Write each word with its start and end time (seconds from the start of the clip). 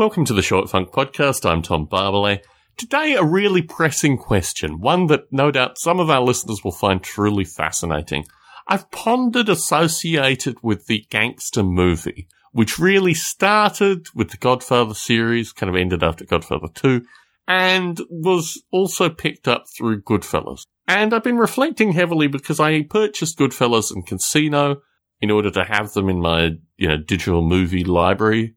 Welcome 0.00 0.24
to 0.24 0.32
the 0.32 0.40
Short 0.40 0.70
Funk 0.70 0.92
Podcast. 0.92 1.44
I'm 1.44 1.60
Tom 1.60 1.86
Barbalet. 1.86 2.40
Today, 2.78 3.16
a 3.16 3.22
really 3.22 3.60
pressing 3.60 4.16
question, 4.16 4.80
one 4.80 5.08
that 5.08 5.30
no 5.30 5.50
doubt 5.50 5.78
some 5.78 6.00
of 6.00 6.08
our 6.08 6.22
listeners 6.22 6.64
will 6.64 6.72
find 6.72 7.02
truly 7.02 7.44
fascinating. 7.44 8.24
I've 8.66 8.90
pondered 8.90 9.50
associated 9.50 10.56
with 10.62 10.86
the 10.86 11.04
gangster 11.10 11.62
movie, 11.62 12.28
which 12.52 12.78
really 12.78 13.12
started 13.12 14.06
with 14.14 14.30
the 14.30 14.38
Godfather 14.38 14.94
series, 14.94 15.52
kind 15.52 15.68
of 15.68 15.76
ended 15.78 16.02
after 16.02 16.24
Godfather 16.24 16.68
2, 16.72 17.02
and 17.46 18.00
was 18.08 18.58
also 18.72 19.10
picked 19.10 19.46
up 19.46 19.66
through 19.76 20.00
Goodfellas. 20.00 20.62
And 20.88 21.12
I've 21.12 21.24
been 21.24 21.36
reflecting 21.36 21.92
heavily 21.92 22.26
because 22.26 22.58
I 22.58 22.84
purchased 22.84 23.38
Goodfellas 23.38 23.94
and 23.94 24.06
Casino 24.06 24.80
in 25.20 25.30
order 25.30 25.50
to 25.50 25.64
have 25.64 25.92
them 25.92 26.08
in 26.08 26.20
my, 26.20 26.52
you 26.78 26.88
know, 26.88 26.96
digital 26.96 27.42
movie 27.42 27.84
library 27.84 28.54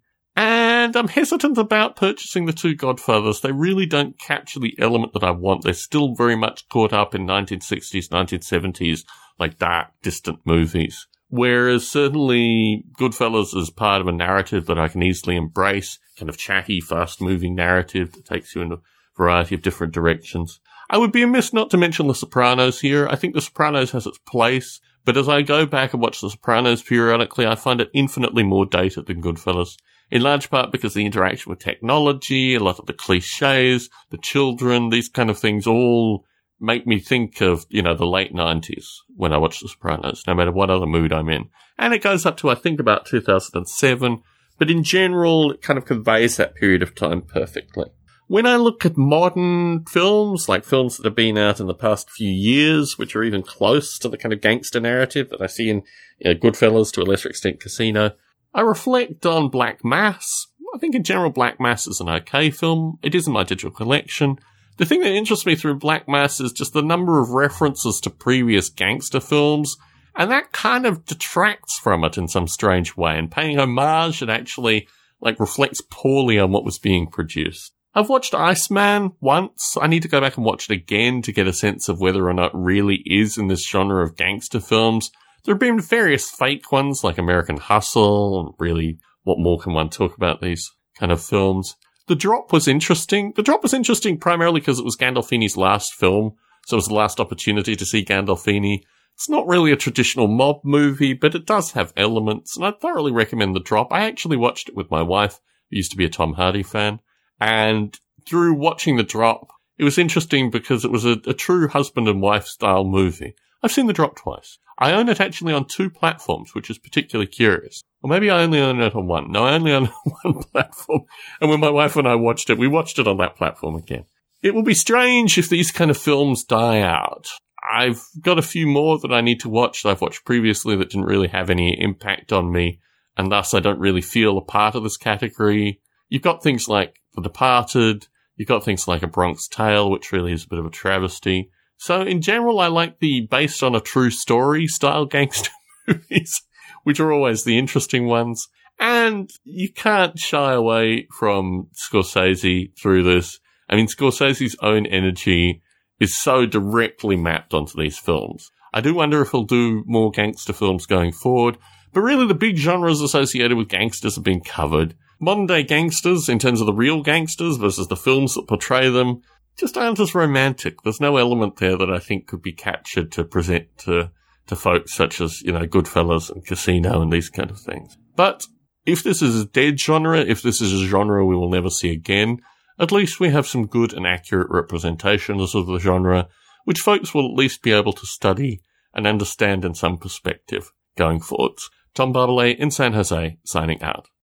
and 0.84 0.96
I'm 0.96 1.08
hesitant 1.08 1.58
about 1.58 1.96
purchasing 1.96 2.46
the 2.46 2.54
two 2.54 2.76
Godfathers. 2.76 3.42
They 3.42 3.52
really 3.52 3.86
don't 3.86 4.20
capture 4.20 4.60
the 4.60 4.76
element 4.80 5.14
that 5.14 5.24
I 5.24 5.32
want. 5.32 5.64
They're 5.64 5.74
still 5.74 6.14
very 6.14 6.36
much 6.36 6.68
caught 6.70 6.94
up 6.94 7.16
in 7.16 7.26
1960s, 7.26 8.10
1970s, 8.10 9.06
like 9.40 9.58
dark, 9.58 9.88
distant 10.02 10.40
movies. 10.46 11.08
Whereas 11.30 11.88
certainly 11.88 12.84
Goodfellas 13.00 13.56
is 13.56 13.72
part 13.72 14.02
of 14.02 14.08
a 14.08 14.12
narrative 14.12 14.68
that 14.68 14.78
I 14.78 14.88
can 14.88 15.02
easily 15.02 15.36
embrace, 15.36 15.98
kind 16.20 16.30
of 16.30 16.38
chatty, 16.38 16.80
fast 16.80 17.22
moving 17.22 17.56
narrative 17.56 18.12
that 18.12 18.26
takes 18.26 18.54
you 18.54 18.62
in 18.62 18.74
a 18.74 18.78
variety 19.18 19.56
of 19.56 19.62
different 19.62 19.94
directions. 19.94 20.60
I 20.90 20.98
would 20.98 21.12
be 21.12 21.24
amiss 21.24 21.54
not 21.54 21.72
to 21.72 21.78
mention 21.78 22.08
The 22.08 22.14
Sopranos 22.14 22.82
here. 22.82 23.08
I 23.08 23.16
think 23.16 23.34
The 23.34 23.42
Sopranos 23.42 23.92
has 23.92 24.06
its 24.06 24.20
place, 24.20 24.80
but 25.06 25.18
as 25.18 25.28
I 25.28 25.42
go 25.42 25.66
back 25.66 25.94
and 25.94 26.02
watch 26.02 26.22
The 26.22 26.30
Sopranos 26.30 26.84
periodically, 26.84 27.48
I 27.48 27.56
find 27.56 27.82
it 27.82 27.90
infinitely 27.94 28.44
more 28.44 28.66
dated 28.66 29.08
than 29.08 29.22
Goodfellas 29.22 29.78
in 30.14 30.22
large 30.22 30.52
part 30.52 30.72
because 30.72 30.94
the 30.94 31.08
interaction 31.08 31.50
with 31.50 31.58
technology, 31.58 32.54
a 32.54 32.60
lot 32.60 32.78
of 32.78 32.86
the 32.86 32.94
cliches, 32.94 33.90
the 34.12 34.18
children, 34.20 34.92
these 34.92 35.10
kind 35.10 35.32
of 35.32 35.40
things 35.40 35.66
all 35.66 36.24
make 36.60 36.86
me 36.86 37.00
think 37.00 37.42
of, 37.42 37.66
you 37.70 37.82
know, 37.82 37.96
the 37.96 38.06
late 38.06 38.32
90s 38.32 38.86
when 39.16 39.34
I 39.34 39.40
watch 39.40 39.60
The 39.60 39.70
Sopranos, 39.70 40.24
no 40.28 40.36
matter 40.36 40.52
what 40.52 40.70
other 40.70 40.86
mood 40.86 41.12
I'm 41.12 41.30
in. 41.30 41.50
And 41.80 41.96
it 41.96 42.04
goes 42.04 42.28
up 42.28 42.38
to, 42.38 42.52
I 42.52 42.54
think, 42.54 42.80
about 42.80 43.08
2007. 43.08 44.22
But 44.60 44.70
in 44.70 44.84
general, 44.84 45.54
it 45.54 45.64
kind 45.64 45.80
of 45.80 45.86
conveys 45.86 46.38
that 46.38 46.54
period 46.54 46.84
of 46.84 46.94
time 46.94 47.24
perfectly. 47.24 47.86
When 48.28 48.46
I 48.46 48.58
look 48.58 48.86
at 48.86 48.96
modern 48.96 49.84
films, 49.86 50.48
like 50.48 50.64
films 50.64 50.98
that 50.98 51.06
have 51.06 51.16
been 51.16 51.40
out 51.40 51.60
in 51.60 51.66
the 51.66 51.74
past 51.74 52.12
few 52.12 52.30
years, 52.30 53.00
which 53.00 53.16
are 53.16 53.24
even 53.24 53.42
close 53.42 53.98
to 53.98 54.10
the 54.10 54.18
kind 54.20 54.32
of 54.32 54.42
gangster 54.42 54.80
narrative 54.80 55.32
that 55.32 55.42
I 55.42 55.48
see 55.48 55.72
in 55.72 55.82
you 56.20 56.32
know, 56.32 56.40
Goodfellas 56.40 56.94
to 56.94 57.02
a 57.02 57.04
lesser 57.04 57.30
extent 57.30 57.60
Casino, 57.60 58.12
I 58.54 58.62
reflect 58.62 59.26
on 59.26 59.50
Black 59.50 59.84
Mass. 59.84 60.48
I 60.76 60.78
think 60.78 60.96
in 60.96 61.04
general 61.04 61.30
Black 61.30 61.60
Mass 61.60 61.88
is 61.88 62.00
an 62.00 62.10
okay 62.10 62.50
film. 62.50 63.00
It 63.02 63.16
is 63.16 63.28
in 63.28 63.34
my 63.34 63.44
digital 63.44 63.72
collection. 63.72 64.38
The 64.78 64.86
thing 64.86 65.02
that 65.02 65.12
interests 65.12 65.46
me 65.46 65.56
through 65.56 65.76
Black 65.76 66.08
Mass 66.08 66.40
is 66.40 66.52
just 66.52 66.74
the 66.74 66.82
number 66.82 67.22
of 67.22 67.32
references 67.32 68.00
to 68.02 68.10
previous 68.10 68.70
gangster 68.70 69.20
films, 69.20 69.76
and 70.16 70.32
that 70.32 70.52
kind 70.52 70.86
of 70.86 71.06
detracts 71.06 71.78
from 71.78 72.04
it 72.04 72.18
in 72.18 72.28
some 72.28 72.48
strange 72.48 72.98
way, 72.98 73.18
and 73.18 73.32
paying 73.32 73.60
homage 73.60 74.22
it 74.22 74.30
actually 74.30 74.88
like 75.22 75.40
reflects 75.40 75.82
poorly 75.90 76.40
on 76.40 76.52
what 76.52 76.66
was 76.66 76.80
being 76.80 77.08
produced. 77.08 77.74
I've 77.96 78.10
watched 78.10 78.34
Iceman 78.34 79.12
once. 79.22 79.78
I 79.80 79.86
need 79.86 80.02
to 80.02 80.08
go 80.08 80.20
back 80.20 80.38
and 80.38 80.46
watch 80.46 80.70
it 80.70 80.74
again 80.74 81.22
to 81.24 81.32
get 81.32 81.48
a 81.48 81.54
sense 81.54 81.88
of 81.88 82.02
whether 82.02 82.28
or 82.28 82.34
not 82.34 82.52
really 82.56 83.04
is 83.06 83.38
in 83.38 83.48
this 83.48 83.68
genre 83.68 84.04
of 84.04 84.18
gangster 84.18 84.60
films. 84.60 85.12
There 85.46 85.54
have 85.54 85.60
been 85.60 85.82
various 85.82 86.30
fake 86.30 86.72
ones 86.72 87.04
like 87.04 87.18
American 87.18 87.58
Hustle. 87.58 88.56
Really, 88.60 89.00
what 89.24 89.40
more 89.40 89.60
can 89.60 89.74
one 89.74 89.90
talk 89.90 90.16
about 90.16 90.40
these 90.40 90.72
kind 90.98 91.12
of 91.12 91.22
films? 91.22 91.76
The 92.08 92.16
Drop 92.16 92.54
was 92.54 92.68
interesting. 92.68 93.34
The 93.36 93.44
Drop 93.44 93.62
was 93.62 93.74
interesting 93.74 94.18
primarily 94.18 94.62
because 94.62 94.80
it 94.80 94.86
was 94.86 94.96
Gandolfini's 94.96 95.58
last 95.58 95.94
film. 95.94 96.36
So 96.66 96.76
it 96.76 96.78
was 96.78 96.88
the 96.88 96.94
last 96.94 97.20
opportunity 97.20 97.76
to 97.76 97.86
see 97.86 98.06
Gandolfini. 98.06 98.84
It's 99.16 99.30
not 99.30 99.46
really 99.46 99.74
a 99.74 99.78
traditional 99.78 100.28
mob 100.28 100.62
movie, 100.64 101.14
but 101.14 101.36
it 101.36 101.46
does 101.46 101.74
have 101.74 101.94
elements, 101.98 102.56
and 102.56 102.66
I 102.66 102.72
thoroughly 102.72 103.12
recommend 103.12 103.56
The 103.56 103.60
Drop. 103.60 103.92
I 103.92 104.06
actually 104.06 104.38
watched 104.38 104.70
it 104.70 104.76
with 104.76 104.90
my 104.90 105.02
wife, 105.02 105.40
who 105.70 105.78
used 105.78 105.92
to 105.92 105.98
be 105.98 106.06
a 106.06 106.10
Tom 106.10 106.34
Hardy 106.34 106.64
fan, 106.64 107.00
and 107.40 108.00
through 108.26 108.56
watching 108.56 108.96
The 108.96 109.04
Drop, 109.04 109.50
it 109.78 109.84
was 109.84 109.98
interesting 109.98 110.50
because 110.50 110.84
it 110.84 110.92
was 110.92 111.06
a, 111.06 111.18
a 111.28 111.34
true 111.34 111.68
husband 111.68 112.08
and 112.08 112.22
wife 112.22 112.48
style 112.48 112.86
movie. 112.86 113.36
I've 113.62 113.72
seen 113.72 113.88
The 113.88 113.94
Drop 113.94 114.16
twice. 114.16 114.58
I 114.84 114.92
own 114.92 115.08
it 115.08 115.22
actually 115.22 115.54
on 115.54 115.66
two 115.66 115.90
platforms, 115.90 116.54
which 116.54 116.70
is 116.70 116.78
particularly 116.78 117.28
curious. 117.28 117.82
Or 118.02 118.10
maybe 118.10 118.30
I 118.30 118.44
only 118.44 118.60
own 118.60 118.82
it 118.82 118.94
on 118.94 119.08
one. 119.08 119.32
No, 119.32 119.46
I 119.46 119.54
only 119.54 119.72
own 119.72 119.86
one 120.24 120.44
platform. 120.44 121.04
And 121.40 121.50
when 121.50 121.62
my 121.62 121.70
wife 121.70 121.96
and 121.96 122.06
I 122.06 122.16
watched 122.16 122.50
it, 122.50 122.58
we 122.58 122.68
watched 122.68 123.00
it 123.00 123.08
on 123.08 123.16
that 123.20 123.38
platform 123.38 123.76
again. 123.76 124.04
It 124.42 124.54
will 124.54 124.64
be 124.64 124.74
strange 124.74 125.38
if 125.38 125.48
these 125.48 125.72
kind 125.72 125.90
of 125.90 125.98
films 125.98 126.44
die 126.44 126.82
out. 126.82 127.30
I've 127.74 128.02
got 128.20 128.38
a 128.38 128.42
few 128.42 128.68
more 128.68 129.00
that 129.00 129.14
I 129.14 129.22
need 129.22 129.40
to 129.40 129.50
watch 129.50 129.84
that 129.84 129.90
I've 129.90 130.02
watched 130.02 130.26
previously 130.26 130.76
that 130.76 130.90
didn't 130.90 131.06
really 131.06 131.30
have 131.30 131.50
any 131.50 131.80
impact 131.80 132.34
on 132.34 132.52
me, 132.52 132.82
and 133.16 133.32
thus 133.32 133.54
I 133.54 133.62
don't 133.62 133.80
really 133.80 134.02
feel 134.02 134.38
a 134.38 134.44
part 134.44 134.76
of 134.76 134.84
this 134.84 134.98
category. 134.98 135.80
You've 136.10 136.24
got 136.24 136.44
things 136.44 136.68
like 136.68 137.00
The 137.16 137.22
Departed, 137.22 138.08
you've 138.36 138.50
got 138.50 138.66
things 138.66 138.86
like 138.86 139.02
A 139.02 139.08
Bronx 139.08 139.48
Tale, 139.48 139.90
which 139.90 140.12
really 140.12 140.34
is 140.34 140.44
a 140.44 140.50
bit 140.50 140.60
of 140.60 140.66
a 140.66 140.70
travesty. 140.70 141.52
So 141.84 142.02
in 142.02 142.22
general, 142.22 142.62
I 142.62 142.68
like 142.68 143.00
the 143.00 143.28
based 143.30 143.62
on 143.62 143.76
a 143.76 143.82
true 143.82 144.10
story 144.10 144.68
style 144.68 145.06
gangster 145.18 145.52
movies, 145.86 146.42
which 146.86 147.02
are 147.02 147.12
always 147.12 147.44
the 147.44 147.58
interesting 147.58 148.08
ones. 148.08 148.48
And 148.80 149.30
you 149.44 149.70
can't 149.70 150.18
shy 150.18 150.54
away 150.54 151.08
from 151.20 151.68
Scorsese 151.74 152.72
through 152.82 153.04
this. 153.04 153.38
I 153.70 153.76
mean, 153.76 153.88
Scorsese's 153.88 154.56
own 154.62 154.86
energy 154.86 155.62
is 156.00 156.18
so 156.18 156.46
directly 156.46 157.18
mapped 157.18 157.54
onto 157.54 157.78
these 157.78 158.00
films. 158.00 158.50
I 158.74 158.80
do 158.80 158.94
wonder 158.94 159.22
if 159.22 159.32
he'll 159.32 159.44
do 159.44 159.84
more 159.86 160.10
gangster 160.10 160.54
films 160.54 160.86
going 160.86 161.12
forward, 161.12 161.58
but 161.92 162.00
really 162.00 162.26
the 162.26 162.34
big 162.34 162.56
genres 162.56 163.02
associated 163.02 163.58
with 163.58 163.68
gangsters 163.68 164.16
have 164.16 164.24
been 164.24 164.40
covered. 164.40 164.96
Modern 165.20 165.48
day 165.48 165.64
gangsters, 165.64 166.30
in 166.30 166.40
terms 166.40 166.62
of 166.62 166.66
the 166.66 166.74
real 166.74 167.04
gangsters 167.04 167.58
versus 167.58 167.90
the 167.90 167.98
films 167.98 168.36
that 168.36 168.48
portray 168.48 168.90
them, 168.90 169.22
just 169.58 169.78
aren't 169.78 170.00
as 170.00 170.16
romantic. 170.16 170.82
There's 170.82 171.02
no 171.02 171.18
element 171.18 171.58
there 171.58 171.78
that 171.78 171.90
I 171.90 172.00
think 172.00 172.28
could 172.28 172.42
be 172.42 172.54
captured 172.54 173.12
to 173.14 173.24
present 173.24 173.78
to, 173.80 174.12
to 174.48 174.56
folks 174.56 174.94
such 174.94 175.22
as, 175.22 175.42
you 175.42 175.52
know, 175.52 175.66
Goodfellas 175.66 176.30
and 176.30 176.46
Casino 176.46 177.02
and 177.02 177.12
these 177.12 177.30
kind 177.30 177.52
of 177.52 177.60
things. 177.60 177.98
But 178.16 178.46
if 178.86 179.04
this 179.04 179.22
is 179.22 179.42
a 179.42 179.46
dead 179.46 179.80
genre, 179.80 180.20
if 180.20 180.42
this 180.42 180.62
is 180.62 180.74
a 180.74 180.88
genre 180.88 181.26
we 181.26 181.36
will 181.36 181.50
never 181.50 181.70
see 181.70 181.92
again, 181.92 182.40
at 182.80 182.92
least 182.92 183.20
we 183.20 183.30
have 183.30 183.48
some 183.48 183.68
good 183.68 183.94
and 183.94 184.08
accurate 184.08 184.50
representations 184.50 185.54
of 185.54 185.68
the 185.68 185.80
genre, 185.80 186.28
which 186.66 186.80
folks 186.80 187.14
will 187.14 187.32
at 187.32 187.38
least 187.38 187.62
be 187.62 187.72
able 187.72 187.94
to 187.94 188.06
study 188.06 188.62
and 188.94 189.08
understand 189.08 189.64
in 189.64 189.74
some 189.74 189.98
perspective 189.98 190.72
going 190.98 191.20
forwards. 191.20 191.70
Tom 191.94 192.14
Barbalet 192.14 192.58
in 192.58 192.72
San 192.72 192.94
Jose, 192.94 193.38
signing 193.46 193.82
out. 193.82 194.08